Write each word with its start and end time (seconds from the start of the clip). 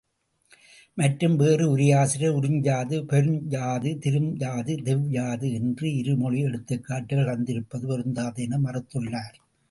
மற்றும், 0.97 1.35
வேறு 1.35 1.65
உரையாசிரியர் 1.73 2.37
உரிஞ்யாது 2.37 2.95
பொருந்யாது 3.11 3.91
திரும்யாது 4.05 4.73
தெவ்யாது 4.87 5.49
என்று 5.59 5.87
இருமொழி 5.99 6.39
எடுத்துக்காட்டுகள் 6.41 7.29
தந்திருப்பது 7.31 7.85
பொருந்தாது 7.87 8.41
என 8.41 8.59
மறுத்துள்ளார். 8.65 9.37